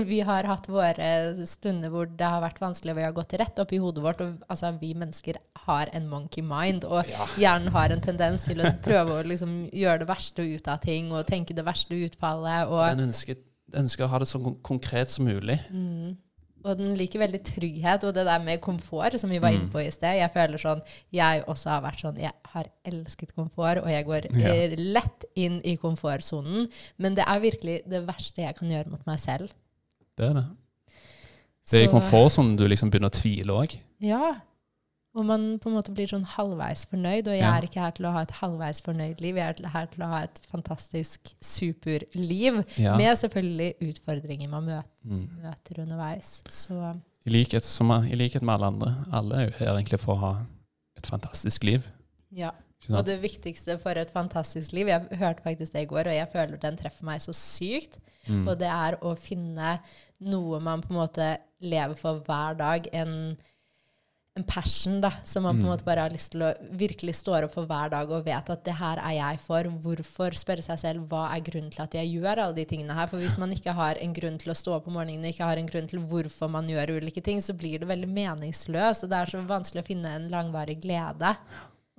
[0.06, 3.58] vi har hatt våre stunder hvor det har vært vanskelig, og vi har gått rett
[3.64, 4.20] opp i hodet vårt.
[4.20, 7.26] Og altså, vi mennesker har en monkey mind, og Ja.
[7.40, 11.10] hjernen har en tendens til å prøve å liksom, gjøre det verste ut av ting,
[11.16, 12.68] og tenke det verste utfallet.
[12.68, 13.40] Og, Den ønsker,
[13.72, 15.58] ønsker å ha det så konkret som mulig.
[15.72, 16.16] mm,
[16.64, 19.70] og den liker veldig trygghet og det der med komfort, som vi var inne Mm.
[19.72, 20.18] på i sted.
[20.18, 24.26] Jeg føler sånn Jeg også har vært sånn Jeg har elsket komfort, og jeg går
[24.38, 24.48] Ja.
[24.54, 26.68] eh, lett inn i komfortsonen.
[26.98, 29.50] Men det er virkelig det verste jeg kan gjøre mot meg selv.
[30.16, 30.44] Det er det.
[31.70, 33.76] Det er i komfortsonen du liksom begynner å tvile òg.
[34.00, 34.34] Ja.
[35.18, 37.26] Og man på en måte blir sånn halvveis fornøyd.
[37.26, 37.56] Og jeg Ja.
[37.56, 40.08] er ikke her til å ha et halvveis fornøyd liv, jeg er her til å
[40.08, 42.64] ha et fantastisk superliv.
[42.78, 42.96] Ja.
[42.96, 45.28] Med selvfølgelig utfordringer man møter, Mm.
[45.42, 46.42] møter underveis.
[46.48, 47.64] Så I, likhet,
[48.12, 49.04] I likhet med alle andre.
[49.12, 50.46] Alle er jo her egentlig for å ha
[50.96, 51.82] et fantastisk liv.
[52.32, 52.50] ja.
[52.88, 56.28] Og det viktigste for et fantastisk liv Jeg hørte faktisk det i går, og jeg
[56.32, 57.98] føler den treffer meg så sykt.
[58.26, 58.48] Mm.
[58.48, 59.80] Og det er å finne
[60.20, 62.88] noe man på en måte lever for hver dag.
[62.94, 63.36] En,
[64.40, 65.70] en passion da, som man på en Mm.
[65.74, 68.64] måte bare har lyst til å virkelig stå opp for hver dag og vet at
[68.64, 69.62] det her er jeg for.
[69.84, 70.30] Hvorfor?
[70.40, 73.06] Spørre seg selv hva er grunnen til at jeg gjør alle de tingene her.
[73.06, 75.56] For hvis man ikke har en grunn til å stå opp om morgenen, ikke har
[75.60, 79.04] en grunn til hvorfor man gjør ulike ting, så blir det veldig meningsløst.
[79.04, 81.36] Og det er så vanskelig å finne en langvarig glede.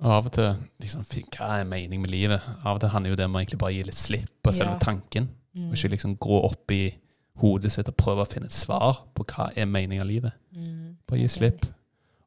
[0.02, 2.40] Og av og til liksom, Hva er mening med livet?
[2.64, 4.72] Av og til handler jo det om å egentlig bare gi litt slipp på selve
[4.72, 4.78] Ja.
[4.78, 5.28] tanken.
[5.54, 5.68] Mm.
[5.70, 6.94] Og ikke liksom gå opp i
[7.38, 10.32] hodet sitt og prøve å finne et svar på hva er meningen av livet.
[10.56, 10.96] Mm.
[11.06, 11.66] Bare gi slipp.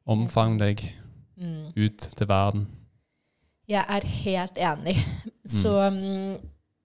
[0.06, 0.84] Omfang deg
[1.36, 1.72] Mm.
[1.76, 2.62] ut til verden.
[3.68, 4.94] Jeg er helt enig.
[5.44, 6.38] Så mm,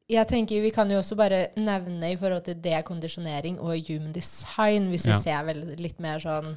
[0.09, 4.89] jeg tenker vi kan jo også bare nevne i forhold til dekondisjonering og human design,
[4.91, 5.19] hvis vi Ja.
[5.21, 6.55] ser vel litt mer sånn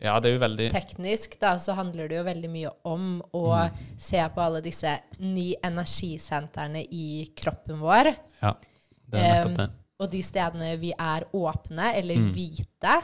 [0.00, 4.60] Ja, veldig teknisk, da, så handler det jo veldig mye om å se på alle
[4.64, 8.14] disse ni energisentrene i kroppen vår.
[8.42, 8.54] Ja,
[9.10, 9.66] det er nettopp det.
[9.68, 9.83] det.
[10.02, 12.32] Og de stedene vi er åpne eller Mm.
[12.34, 12.94] hvite,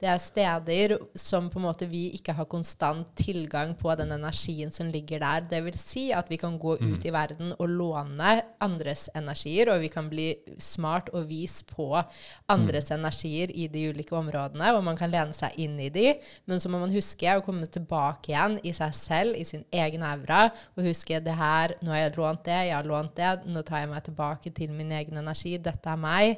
[0.00, 4.70] det er steder som på en måte vi ikke har konstant tilgang på den energien
[4.70, 5.40] som ligger der.
[5.40, 6.92] Det vil si at vi kan gå Mm.
[6.92, 12.04] ut i verden og låne andres energier, og vi kan bli smart og vis på
[12.48, 13.00] andres Mm.
[13.00, 16.14] energier i de ulike områdene, og man kan lene seg inn i de.
[16.46, 20.02] Men så må man huske å komme tilbake igjen i seg selv, i sin egen
[20.02, 23.64] aura, og huske det her, nå har jeg lånt det, jeg har lånt det, nå
[23.64, 26.35] tar jeg meg tilbake til min egen energi, dette er meg.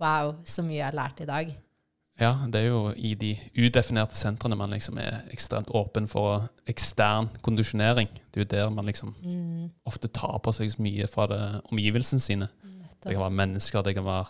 [0.00, 1.50] Wow, så mye jeg har lært i dag.
[2.20, 7.30] Ja, det er jo i de udefinerte sentrene man liksom er ekstremt åpen for ekstern
[7.42, 8.08] kondisjonering.
[8.32, 11.40] Det er jo der man liksom Mm, ofte tar på seg så mye fra det,
[11.72, 12.48] omgivelsene sine.
[13.02, 14.26] Det kan være mennesker, det kan være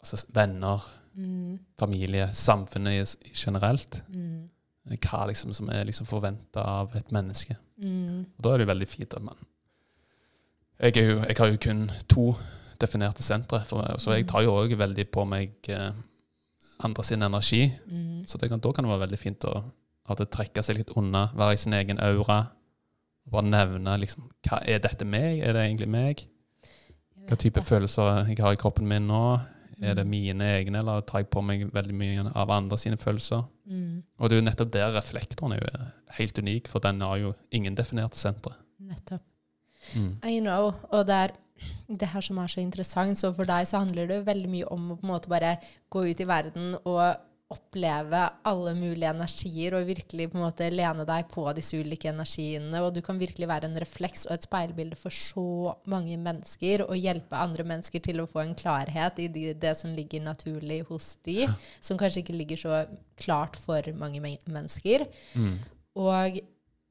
[0.00, 0.78] altså, venner,
[1.18, 4.02] Mm, familie, samfunnet generelt.
[4.08, 4.48] mm,
[5.00, 7.56] Hva liksom som er liksom forventa av et menneske.
[7.82, 9.34] mm, Og Da er det jo veldig fint at man
[10.80, 12.34] jeg, jo, jeg har jo kun to
[12.80, 15.90] definerte sentre, så jeg tar jo òg veldig på meg eh,
[16.84, 17.72] andre sin energi.
[17.86, 18.26] mm.
[18.26, 19.56] Så det kan, da kan det være veldig fint å
[20.08, 22.38] at det trekke seg litt unna, være i sin egen aura.
[23.28, 25.42] Bare nevne liksom, hva er dette meg?
[25.44, 26.22] Er det egentlig meg?
[27.28, 29.22] Hva type følelser jeg har i kroppen min nå?
[29.84, 33.44] Er det mine egne, eller tar jeg på meg veldig mye av andre sine følelser?
[33.68, 35.84] Mm, Og det er jo nettopp der reflektoren er jo
[36.16, 38.54] helt unik, for den har jo ingen definerte sentre.
[38.80, 39.22] nettopp.
[39.94, 40.14] Mm.
[40.24, 40.72] I know.
[40.90, 41.36] Og det er
[41.88, 43.18] det her som er så interessant.
[43.20, 45.56] Så for deg så handler det veldig mye om å på en måte bare
[45.92, 47.02] gå ut i verden og
[47.48, 52.82] oppleve alle mulige energier og virkelig på en måte lene deg på disse ulike energiene.
[52.84, 57.00] Og du kan virkelig være en refleks og et speilbilde for så mange mennesker og
[57.00, 61.14] hjelpe andre mennesker til å få en klarhet i de, det som ligger naturlig hos
[61.24, 61.46] de,
[61.80, 62.82] som kanskje ikke ligger så
[63.16, 65.06] klart for mange men mennesker.
[65.32, 65.56] Mm.
[66.04, 66.40] Og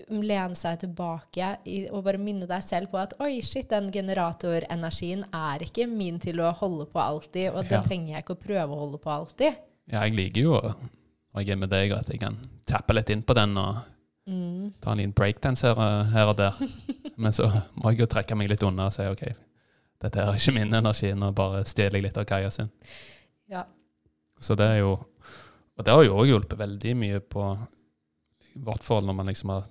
[0.09, 1.47] lene seg tilbake
[1.91, 6.39] og bare minne deg selv på at oi, shit, den generatorenergien er ikke min til
[6.43, 7.83] å holde på alltid, og den Ja.
[7.83, 9.55] trenger jeg ikke å prøve å holde på alltid.
[9.89, 10.61] Ja, jeg liker jo
[11.33, 13.77] når jeg er med deg, og at jeg kan tappe litt inn på den og
[14.27, 14.73] Mm.
[14.81, 16.51] ta en liten breakdance her, her og der.
[17.17, 19.21] Men så må jeg jo trekke meg litt unna og si OK,
[20.01, 22.69] dette er ikke min energi, nå bare stjeler jeg litt av Kaja sin.
[23.49, 23.63] Ja.
[24.39, 24.99] Så det er jo
[25.79, 27.41] Og det har jo òg hjulpet veldig mye på
[28.57, 29.63] vårt forhold når man liksom har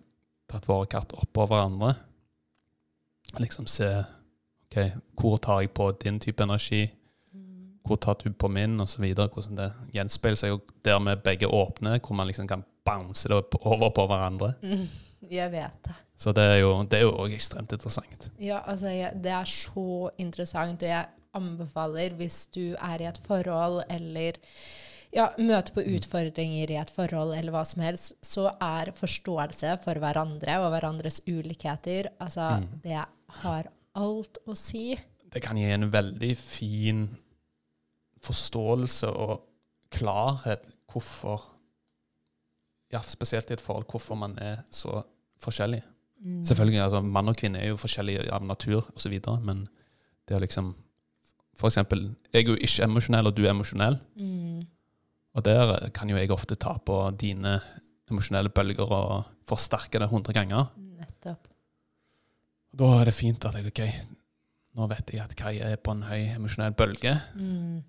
[0.50, 1.94] tatt våre kart oppå hverandre.
[3.42, 3.88] Liksom se
[4.66, 4.78] OK,
[5.18, 6.84] hvor tar jeg på din type energi?
[7.34, 7.78] Mm.
[7.86, 9.28] Hvor tar du på min, og så videre.
[9.32, 10.56] Hvordan det gjenspeiler seg.
[10.56, 14.54] Og der vi begge åpne, hvor man liksom kan bounce det over på hverandre.
[15.30, 15.94] Jeg vet det.
[16.16, 18.30] Så det er jo det er jo òg ekstremt interessant.
[18.40, 23.18] Ja, altså, jeg, det er så interessant, og jeg anbefaler hvis du er i et
[23.26, 24.38] forhold eller
[25.14, 30.02] ja, møte på utfordringer i et forhold eller hva som helst, så er forståelse for
[30.02, 32.80] hverandre og hverandres ulikheter altså, Mm.
[32.82, 33.04] Det
[33.42, 34.96] har alt å si.
[35.32, 37.06] Det kan gi en veldig fin
[38.24, 39.44] forståelse og
[39.90, 41.52] klarhet hvorfor
[42.92, 45.02] Ja, spesielt i et forhold, hvorfor man er så
[45.42, 45.82] forskjellig.
[46.22, 46.44] Mm.
[46.44, 49.66] Selvfølgelig, altså mann og kvinne er jo forskjellige av natur osv., men
[50.28, 50.74] det å liksom
[51.56, 53.94] For eksempel, jeg er jo ikke emosjonell, og du er emosjonell.
[54.20, 54.60] Mm.
[55.36, 57.58] Og der kan jo jeg ofte ta på dine
[58.10, 60.70] emosjonelle bølger og forsterke det 100 ganger.
[60.96, 61.50] Nettopp.
[62.76, 63.82] Da er det fint at jeg OK,
[64.76, 67.14] nå vet jeg at Kai er på en høy emosjonell bølge.
[67.36, 67.84] Mm.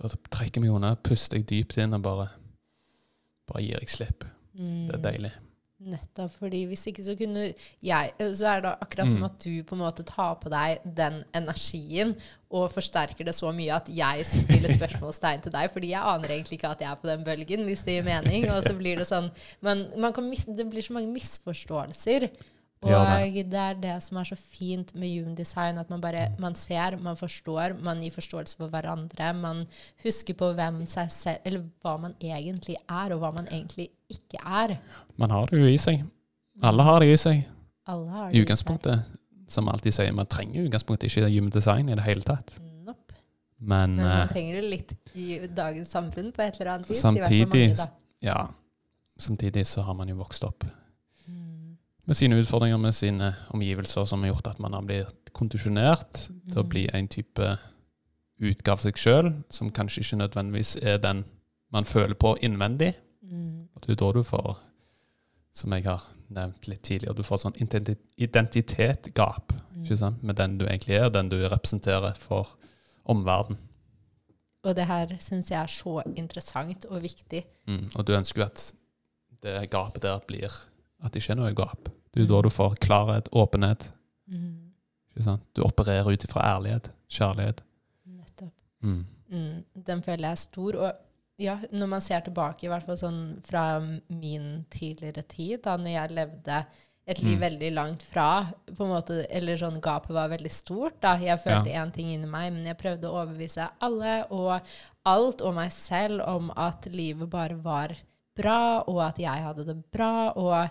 [0.00, 2.26] Da trekker jeg meg unna, puster jeg dypt inn og bare,
[3.50, 4.26] bare gir jeg slipp.
[4.54, 4.88] Mm.
[4.88, 5.32] Det er deilig.
[5.80, 9.24] Nettopp, fordi hvis ikke så kunne jeg Så er det akkurat som Mm.
[9.24, 12.14] at du på en måte tar på deg den energien
[12.50, 16.58] og forsterker det så mye at jeg stiller spørsmålstegn til deg, fordi jeg aner egentlig
[16.58, 18.50] ikke at jeg er på den bølgen, hvis det gir mening.
[18.50, 19.30] Og så blir det sånn
[19.62, 22.28] Men man kan mis, det blir så mange misforståelser.
[22.80, 23.00] Og ja,
[23.44, 26.94] det er det som er så fint med human design, at man bare man ser,
[27.04, 29.66] man forstår, man gir forståelse for hverandre, man
[30.04, 34.40] husker på hvem seg selv Eller hva man egentlig er, og hva man egentlig ikke
[34.40, 34.78] er.
[35.20, 36.06] Man har det jo i seg.
[36.64, 37.44] Alle har det i seg.
[37.86, 39.04] Alle har det I utgangspunktet.
[39.50, 42.54] Som alltid sier, man trenger i utgangspunktet ikke human design i det hele tatt.
[42.86, 43.12] Nope.
[43.58, 46.96] Men, Men man eh, trenger det litt i dagens samfunn på et eller annet vis.
[46.96, 47.88] I Samtidig- hvert fall mange, da.
[48.24, 48.40] ja,
[49.20, 50.64] samtidig så har man jo vokst opp.
[52.10, 56.58] Med sine utfordringer, med sine omgivelser, som har gjort at man har blitt kondisjonert til
[56.58, 56.68] å Mm.
[56.68, 57.58] bli en type
[58.40, 61.24] utgave av seg sjøl, som kanskje ikke nødvendigvis er den
[61.72, 62.94] man føler på innvendig.
[63.22, 63.68] Mm.
[63.76, 64.56] Og det er da du får,
[65.52, 70.16] som jeg har nevnt litt tidligere, du får sånn identi- identitetgap Mm.
[70.22, 72.48] med den du egentlig er, den du representerer for
[73.06, 73.58] omverdenen.
[74.64, 77.44] Og det her syns jeg er så interessant og viktig.
[77.68, 77.88] Mm.
[77.96, 78.72] Og du ønsker jo at
[79.42, 80.50] det gapet der blir
[81.02, 81.88] At det ikke er noe gap.
[82.12, 83.92] Det er jo da du får klarhet, åpenhet.
[84.30, 84.70] Mm.
[85.54, 87.62] Du opererer ut ifra ærlighet, kjærlighet.
[88.06, 88.52] Nettopp.
[88.82, 89.06] Mm.
[89.30, 89.64] Mm.
[89.86, 90.76] Den føler jeg er stor.
[90.76, 90.92] Og
[91.40, 95.94] ja, når man ser tilbake, i hvert fall sånn fra min tidligere tid, da når
[95.94, 96.62] jeg levde
[97.10, 97.40] et liv Mm.
[97.42, 101.00] veldig langt fra på en måte, Eller sånn gapet var veldig stort.
[101.00, 101.16] da.
[101.16, 104.60] Jeg følte én ting inni meg, men jeg prøvde å overbevise alle og
[105.06, 107.96] alt og meg selv om at livet bare var
[108.36, 110.32] bra, og at jeg hadde det bra.
[110.36, 110.70] og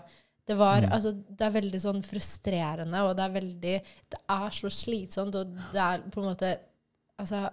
[0.50, 0.92] det, var, Mm.
[0.96, 3.74] altså, det er veldig sånn frustrerende, og det er veldig
[4.14, 6.54] Det er så slitsomt, og det er på en måte
[7.20, 7.44] Altså,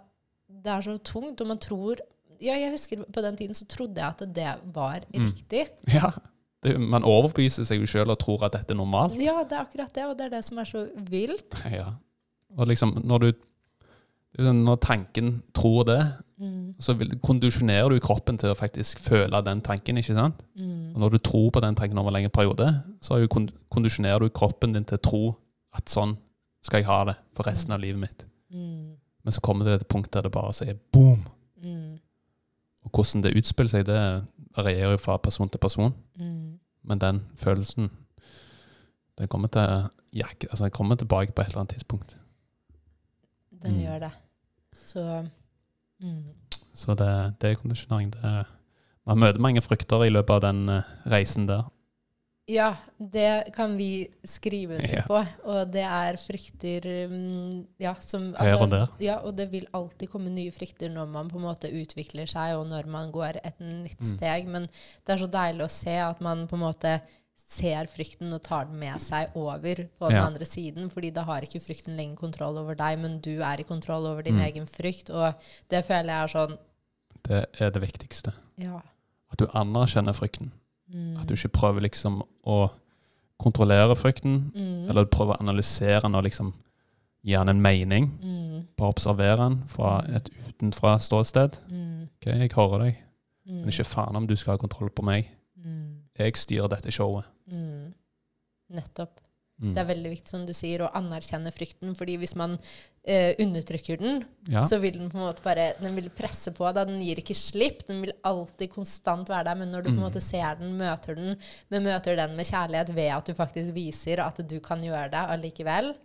[0.48, 2.00] det er så tungt, og man tror
[2.40, 5.26] Ja, jeg husker på den tiden så trodde jeg at det var Mm.
[5.32, 5.68] riktig.
[5.94, 6.12] Ja.
[6.64, 9.14] Det, man overbeviser seg jo sjøl og tror at dette er normalt.
[9.22, 11.54] Ja, det er akkurat det, og det er det som er så vilt.
[11.72, 11.92] Ja.
[12.58, 13.32] Og liksom, når du
[14.38, 16.00] sånn, Når tanken tror det,
[16.40, 16.94] Mm, så
[17.26, 19.98] kondisjonerer du kroppen til å faktisk føle den tanken.
[19.98, 20.44] ikke sant?
[20.56, 23.28] mm, Og når du tror på den tanken over en lengre periode, så er jo
[23.74, 25.22] kondisjonerer du kroppen din til å tro
[25.74, 26.18] at sånn
[26.62, 28.26] skal jeg ha det for resten av livet mitt.
[28.54, 31.26] mm, Men så kommer det til et punkt der det bare sier boom.
[31.64, 32.00] mm,
[32.86, 34.24] Og hvordan det utspiller seg, det
[34.56, 35.94] varierer jo fra person til person.
[36.20, 36.60] mm.
[36.84, 37.90] Men den følelsen,
[39.18, 42.16] den kommer, til, jakke, altså den kommer tilbake på et eller annet tidspunkt.
[43.64, 43.82] Den Mm.
[43.82, 44.12] gjør det.
[44.76, 45.28] Så
[46.02, 46.34] mm.
[46.78, 47.10] Så det,
[47.42, 48.12] det er kondisjonering.
[48.14, 48.46] Det
[49.08, 51.64] man møter mange frykter i løpet av den eh, reisen der.
[52.48, 55.02] Ja, det kan vi skrive under Ja.
[55.08, 55.18] på.
[55.52, 58.86] Og det er frykter mm, ja, som Her og der.
[59.04, 62.56] Ja, og det vil alltid komme nye frykter når man på en måte utvikler seg,
[62.60, 64.12] og når man går et nytt Mm.
[64.14, 64.48] steg.
[64.48, 66.94] Men det er så deilig å se at man på en måte
[67.48, 70.26] ser frykten og tar den med seg over på den Ja.
[70.26, 70.90] andre siden.
[70.92, 74.22] fordi da har ikke frykten lenger kontroll over deg, men du er i kontroll over
[74.22, 74.42] din Mm.
[74.46, 75.10] egen frykt.
[75.10, 75.34] Og
[75.70, 76.58] det føler jeg er sånn
[77.28, 78.34] Det er det viktigste.
[78.58, 78.80] Ja.
[79.32, 80.52] At du anerkjenner frykten.
[80.94, 81.18] Mm.
[81.22, 82.70] At du ikke prøver liksom å
[83.40, 84.90] kontrollere frykten, mm.
[84.90, 86.54] eller prøver å analysere den og liksom
[87.24, 88.12] gi den en mening.
[88.22, 88.68] mm.
[88.78, 91.58] Bare observere den fra et utenfra ståsted.
[91.70, 92.04] Mm.
[92.04, 92.98] Ok, jeg hører deg,
[93.50, 93.60] Mm.
[93.62, 95.28] men ikke faen om du skal ha kontroll på meg.
[96.18, 96.26] Mm.
[96.26, 97.26] Jeg styrer dette showet.
[97.52, 97.94] Mm.
[98.74, 99.20] Nettopp.
[99.60, 99.72] Mm.
[99.74, 101.96] Det er veldig viktig som du sier, å anerkjenne frykten.
[101.98, 102.60] fordi hvis man
[103.04, 104.66] eh, undertrykker den, Ja.
[104.68, 106.88] så vil den på en måte bare den vil presse på deg.
[106.88, 107.88] Den gir ikke slipp.
[107.88, 109.56] Den vil alltid konstant være der.
[109.56, 110.04] Men når du på en Mm.
[110.12, 111.38] måte ser den, møter den,
[111.72, 115.30] men møter den med kjærlighet ved at du faktisk viser at du kan gjøre det
[115.30, 115.96] allikevel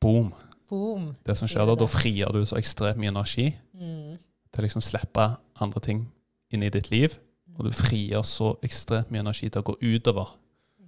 [0.00, 0.34] Boom.
[0.68, 1.16] Boom.
[1.24, 4.18] Det som skjer da, da frigjør du så ekstremt mye energi Mm.
[4.52, 6.12] til å liksom slippe andre ting
[6.50, 7.16] inn i ditt liv.
[7.58, 10.32] Og du frigjør så ekstremt mye energi til å gå utover.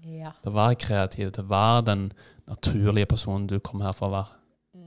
[0.07, 2.13] Ja, Til å være kreativ, til å være den
[2.47, 4.33] naturlige personen du kom her for å være.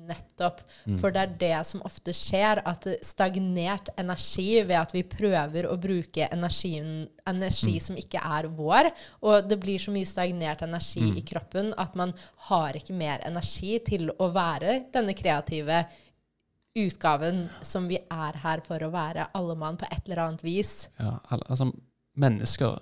[0.10, 0.62] nettopp.
[0.88, 0.98] Mm.
[1.00, 5.76] For det er det som ofte skjer, at stagnert energi ved at vi prøver å
[5.82, 7.82] bruke energien, energi Mm.
[7.82, 11.18] som ikke er vår, og det blir så mye stagnert energi Mm.
[11.18, 12.14] i kroppen at man
[12.50, 15.86] har ikke mer energi til å være denne kreative
[16.78, 20.90] utgaven som vi er her for å være, alle mann på et eller annet vis.
[21.00, 21.72] Ja, altså,
[22.20, 22.80] mennesker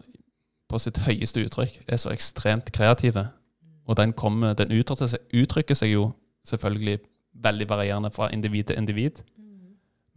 [0.67, 3.29] på sitt høyeste uttrykk er så ekstremt kreative.
[3.87, 6.09] Og den, kommer, den uttrykker, seg, uttrykker seg jo
[6.47, 6.99] selvfølgelig
[7.39, 9.21] veldig varierende fra individ til individ.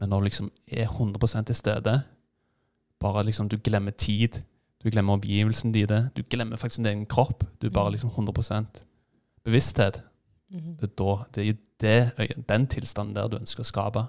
[0.00, 2.00] Men når du liksom er 100% til stede,
[3.00, 4.42] bare liksom Du glemmer tid.
[4.82, 6.10] Du glemmer omgivelsene dine.
[6.16, 7.44] Du glemmer faktisk din egen kropp.
[7.60, 7.92] Du er bare Mm.
[7.92, 8.82] liksom 100%
[9.44, 10.02] bevissthet.
[10.50, 10.76] Mhm.
[10.80, 14.08] Det er, da, det er i det, den tilstanden der du ønsker å skape.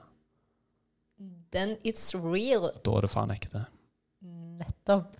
[1.52, 2.72] Then it's real.
[2.84, 3.66] Da er det faen ekte.
[4.24, 5.18] Nettopp.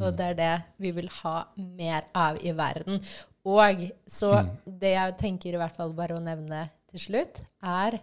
[0.00, 0.16] Og Mm.
[0.16, 3.02] det er det vi vil ha mer av i verden.
[3.44, 4.78] Og så Mm.
[4.78, 8.00] det jeg tenker i hvert fall bare å nevne til slutt, er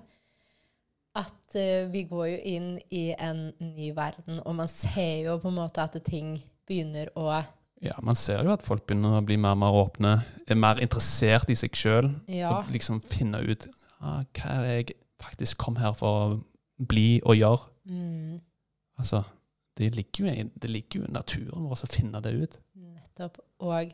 [1.16, 5.48] at uh, vi går jo inn i en ny verden, og man ser jo på
[5.48, 7.44] en måte at ting begynner å
[7.82, 10.14] Ja, man ser jo at folk begynner å bli mer og mer åpne,
[10.48, 12.10] er mer interessert i seg sjøl.
[12.28, 12.50] Ja.
[12.60, 13.68] Og liksom finne ut
[14.02, 17.70] ah, hva er det jeg faktisk kom her for å bli og gjøre.
[17.90, 18.40] Mm,
[19.00, 19.22] Altså,
[19.80, 22.58] det ligger jo det ligger jo i naturen vår å finne det ut.
[22.76, 23.38] nettopp.
[23.62, 23.92] Og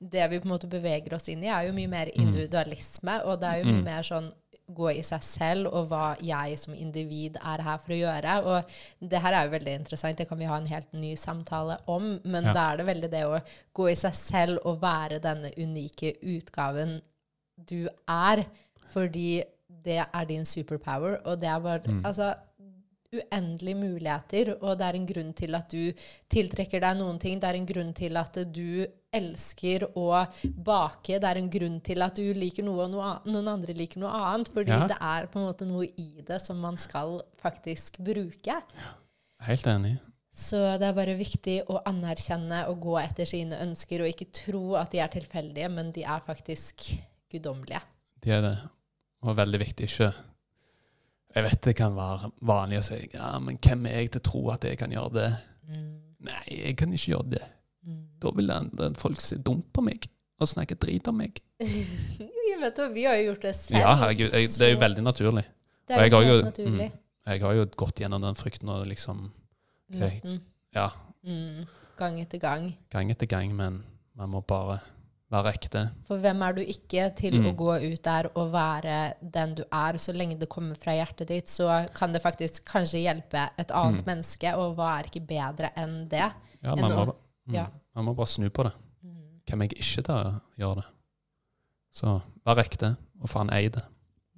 [0.00, 2.22] det vi på en måte beveger oss inn i, er jo mye mer Mm.
[2.26, 3.84] individualisme, og det er jo mye Mm.
[3.84, 4.32] mer sånn
[4.74, 8.36] gå i seg selv, og hva jeg som individ er her for å gjøre.
[8.44, 11.78] Og det her er jo veldig interessant, det kan vi ha en helt ny samtale
[11.86, 12.52] om, men Ja.
[12.52, 13.40] da er det veldig det å
[13.74, 17.00] gå i seg selv og være denne unike utgaven
[17.56, 18.44] du er,
[18.90, 19.42] fordi
[19.84, 22.02] det er din superpower, og det er bare Mm.
[22.04, 22.34] Altså,
[23.14, 25.92] uendelige muligheter, og det er en grunn til at du
[26.32, 27.38] tiltrekker deg noen ting.
[27.40, 30.08] Det er en grunn til at du elsker å
[30.42, 31.18] bake.
[31.20, 34.10] Det er en grunn til at du liker noe, og noe noen andre liker noe
[34.10, 34.50] annet.
[34.52, 34.86] Fordi Ja.
[34.86, 38.60] det er på en måte noe i det som man skal faktisk bruke.
[39.40, 39.98] Helt enig.
[40.36, 44.74] Så det er bare viktig å anerkjenne og gå etter sine ønsker, og ikke tro
[44.76, 46.90] at de er tilfeldige, men de er faktisk
[47.32, 47.80] guddommelige.
[48.20, 48.58] De er det.
[49.22, 50.12] Og veldig viktig ikke
[51.36, 54.26] Jeg vet det kan være vanlig å si ja, men hvem er jeg til å
[54.30, 55.26] tro at jeg kan gjøre det?
[55.68, 55.90] Mm.
[56.26, 57.42] Nei, jeg kan ikke gjøre det.
[57.86, 57.98] Mm.
[58.24, 60.08] Da vil andre folk se dumt på meg
[60.40, 61.38] og snakke drit om meg.
[62.46, 63.78] Jeg vet jo, Vi har jo gjort det selv.
[63.82, 65.42] Ja, herregud, jeg, det er jo veldig naturlig.
[65.86, 66.72] Det er jeg jo har jo- naturlig.
[66.72, 66.92] naturlig.
[67.26, 69.26] Jeg har jo gått gjennom den frykten og liksom
[69.92, 70.40] Måten.
[70.74, 70.88] Ja,
[71.26, 71.66] Mm.
[71.98, 72.76] Gang etter gang.
[72.90, 73.82] gang etter gang, men
[74.14, 74.80] man må bare
[75.32, 75.80] være ekte.
[76.06, 77.46] For hvem er du ikke til Mm.
[77.50, 79.98] å gå ut der og være den du er?
[79.98, 84.02] Så lenge det kommer fra hjertet ditt, så kan det faktisk kanskje hjelpe et annet
[84.02, 84.06] Mm.
[84.06, 86.32] menneske, og hva er ikke bedre enn det?
[86.62, 87.16] Ja, man må,
[87.48, 87.66] mm, ja.
[87.94, 88.72] man må bare snu på det.
[89.04, 89.40] Mm.
[89.46, 90.84] Hvem jeg ikke til å gjøre det?
[91.92, 93.82] Så vær ekte, og faen ei det.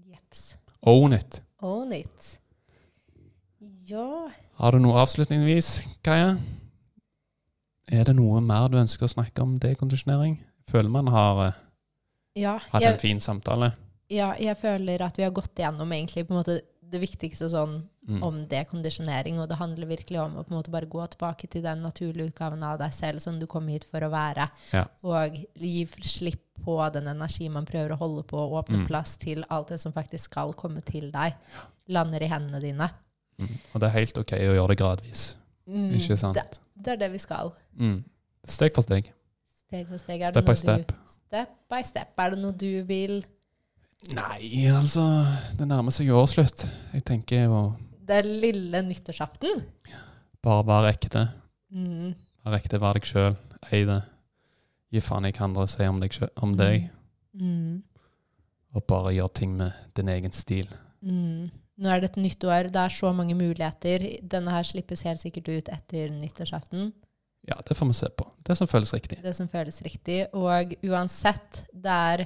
[0.06, 0.56] Jeps.
[0.82, 1.42] Own it.
[1.60, 2.38] Own it.
[3.88, 6.36] Ja Har du noe avslutningsvis, Kaja?
[7.90, 10.38] Er det noe mer du ønsker å snakke om dekondisjonering?
[10.68, 11.52] Føler man har eh,
[12.42, 13.72] ja, hatt en fin samtale.
[14.10, 17.82] ja, jeg føler at vi har gått igjennom egentlig på en måte det viktigste sånn
[18.08, 18.22] Mm.
[18.24, 21.60] om dekondisjonering, og det handler virkelig om å på en måte bare gå tilbake til
[21.60, 24.86] den naturlige utgaven av deg selv som du kom hit for å være, Ja.
[25.04, 28.86] og gi slipp på den energi man prøver å holde på, og åpne Mm.
[28.86, 31.34] plass til alt det som faktisk skal komme til deg,
[31.88, 32.90] lander i hendene dine.
[33.38, 33.58] Mm.
[33.74, 35.36] Og det er helt OK å gjøre det gradvis.
[35.68, 36.34] Mm, Ikke sant?
[36.34, 37.52] Det, det er det vi skal.
[37.78, 38.04] Mm.
[38.46, 39.12] Steg for steg.
[39.68, 40.22] Steg for steg.
[40.24, 40.92] Er Step by step.
[40.92, 42.12] Du, step by step.
[42.18, 43.18] Er det noe du vil
[44.14, 45.02] Nei, altså
[45.58, 46.62] Det nærmer seg jo årsslutt.
[46.94, 47.62] Jeg tenker å
[48.08, 49.64] Det er lille nyttårsaften.
[50.42, 51.26] bare vær ekte.
[51.74, 52.14] Mm.
[52.46, 53.34] Vær ekte, vær deg sjøl.
[53.72, 53.98] Ei det.
[54.94, 56.12] Gi faen i hva andre sier om deg.
[56.14, 56.90] Selv, om deg
[57.38, 57.82] Mm.
[58.74, 60.66] og bare gjør ting med din egen stil.
[61.02, 61.50] Mm.
[61.78, 62.70] Nå er det et nytt år.
[62.72, 64.18] Det er så mange muligheter.
[64.26, 66.92] Denne her slippes helt sikkert ut etter nyttårsaften.
[67.46, 68.26] Ja, det får vi se på.
[68.44, 69.22] Det som føles riktig.
[69.22, 70.26] Det som føles riktig.
[70.36, 72.24] Og uansett, det er,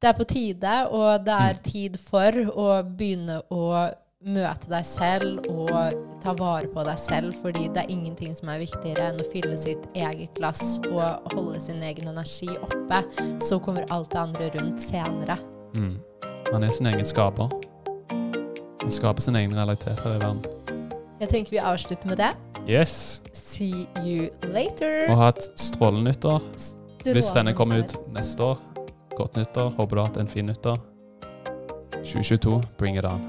[0.00, 1.62] det er på tide, og det er Mm.
[1.62, 7.68] tid for å begynne å møte deg selv og ta vare på deg selv, fordi
[7.72, 11.80] det er ingenting som er viktigere enn å fylle sitt eget glass og holde sin
[11.82, 13.04] egen energi oppe.
[13.40, 15.38] Så kommer alt det andre rundt senere.
[15.76, 15.96] Mm.
[16.52, 17.48] Man er sin egen skaper.
[18.82, 20.59] Man skaper sin egen realitet her i verden.
[21.20, 22.30] Jeg tenker vi avslutter med det.
[22.68, 23.20] Yes.
[23.32, 25.04] See you later.
[25.10, 26.40] Og ha et strålende nyttår.
[27.04, 28.58] Hvis denne kommer ut neste år,
[29.16, 29.74] godt nyttår.
[29.76, 30.80] Håper du har hatt en fin nyttår.
[32.00, 33.20] 2022, bring it on.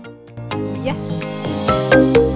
[0.86, 2.31] Yes!